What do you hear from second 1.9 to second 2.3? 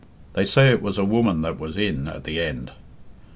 at